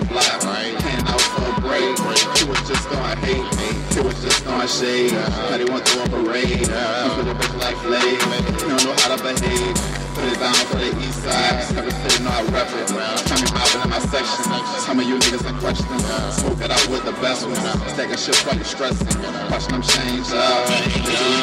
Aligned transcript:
the 0.00 0.06
block, 0.08 0.42
right? 0.44 0.74
Hand 0.80 1.08
out 1.08 1.20
for 1.20 1.44
a 1.44 1.60
break. 1.60 1.96
She 2.36 2.44
was 2.48 2.60
just 2.64 2.88
throwing 2.88 3.18
hate. 3.20 3.44
me. 3.60 3.68
She 3.92 4.00
was 4.00 4.16
just 4.22 4.42
throwing 4.44 4.68
shade. 4.68 5.12
Now 5.12 5.56
they 5.56 5.64
want 5.64 5.84
to 5.86 6.02
a 6.02 6.08
parade. 6.08 6.64
You 6.64 7.10
put 7.16 7.28
a 7.28 7.34
bitch 7.36 7.56
like 7.60 7.76
Flay. 7.84 8.16
You 8.16 8.68
don't 8.68 8.84
know 8.84 8.94
how 9.04 9.16
to 9.16 9.18
behave. 9.22 9.76
Put 10.16 10.24
it 10.24 10.38
down 10.40 10.54
for 10.68 10.78
the 10.78 10.90
east 11.04 11.22
side. 11.22 11.74
Never 11.74 11.90
say 11.90 12.24
no, 12.24 12.30
I 12.30 12.42
rep 12.48 12.70
it. 12.72 12.88
Time 12.88 13.40
me 13.40 13.48
hopping 13.52 13.82
in 13.84 13.90
my 13.90 14.00
section. 14.08 14.44
Some 14.80 15.00
of 15.00 15.06
you 15.06 15.16
niggas 15.18 15.48
in 15.48 15.56
question. 15.60 15.86
Smoke 16.32 16.60
it 16.64 16.70
out 16.70 16.86
with 16.88 17.04
the 17.04 17.12
best 17.20 17.46
ones. 17.46 17.60
Taking 17.96 18.16
shit 18.16 18.36
while 18.46 18.56
you 18.56 18.64
stressing. 18.64 19.06
Watching 19.50 19.72
them 19.72 19.82
change 19.82 20.28
up. 20.32 21.39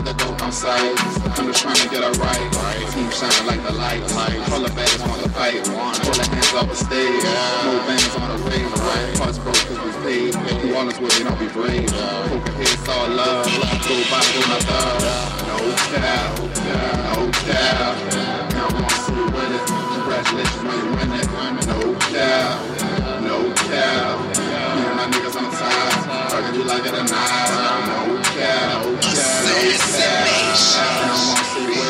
Pull 0.00 0.02
the 0.02 0.12
dope 0.14 0.42
on 0.42 0.50
sight. 0.50 0.98
I'm 1.38 1.46
just 1.46 1.62
trying 1.62 1.76
to 1.76 1.88
get 1.88 2.02
her 2.02 2.10
right. 2.20 2.50
Keep 2.92 3.12
shining 3.12 3.46
like 3.46 3.62
the 3.62 3.70
stage. 6.74 7.24
More 7.64 7.80
bands 7.86 8.16
on 8.16 8.28
the 8.36 8.44
way. 8.46 8.59
Be 10.58 10.74
honest 10.74 11.00
with 11.00 11.16
me, 11.18 11.24
not 11.24 11.38
be 11.38 11.46
brave. 11.48 11.88
Uh, 11.94 12.28
Poker 12.28 12.52
all 12.90 13.08
love. 13.08 13.46
Go 13.46 13.94
back 14.10 14.26
on 14.36 14.44
my. 14.50 14.58
No 15.46 15.56
cap, 15.94 16.38
no 17.14 17.30
cap. 17.46 17.96
It. 19.50 19.62
Congratulations 19.66 20.62
when 20.62 20.76
you 20.78 20.90
win 20.96 21.10
it. 21.18 21.26
No 21.66 21.78
no. 23.20 23.36
Me 24.74 24.82
and 24.86 24.96
my 24.96 25.06
niggas 25.10 25.36
on. 25.36 25.46
Talking 26.30 26.54
you 26.54 26.64
like 26.64 26.84
it 26.86 26.94
or 26.94 27.04
not. 27.04 27.50
No 27.60 28.06
no 28.06 28.98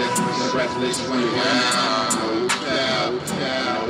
it. 0.00 0.12
Congratulations 0.40 1.08
when 1.08 1.18
you 1.20 1.26
win 1.26 1.40
it. 1.40 1.72
No 2.16 2.28
no. 3.40 3.81